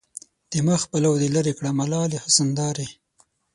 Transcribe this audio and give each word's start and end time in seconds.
د 0.51 0.53
مخ 0.67 0.81
پلو 0.91 1.11
دې 1.21 1.27
لېري 1.35 1.53
کړه 1.57 1.69
ملالې 1.79 2.17
حسن 2.23 2.47
دارې 2.59 2.87